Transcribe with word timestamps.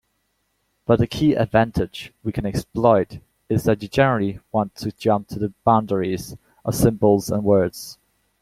But 0.87 0.97
the 0.97 1.05
key 1.05 1.35
advantage 1.35 2.11
we 2.23 2.31
can 2.31 2.43
exploit 2.43 3.19
is 3.49 3.65
that 3.65 3.83
you 3.83 3.87
generally 3.87 4.39
want 4.51 4.73
to 4.77 4.91
jump 4.91 5.27
to 5.27 5.37
the 5.37 5.53
boundaries 5.63 6.35
of 6.65 6.73
symbols 6.73 7.29
and 7.29 7.43
words. 7.43 7.99